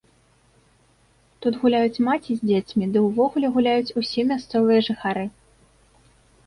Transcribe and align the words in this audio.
Тут 1.45 1.53
гуляюць 1.65 2.03
маці 2.07 2.31
з 2.39 2.47
дзецьмі 2.49 2.85
ды 2.97 3.05
ўвогуле 3.07 3.47
гуляюць 3.59 3.95
усе 4.03 4.21
мясцовыя 4.33 4.79
жыхары. 4.91 5.25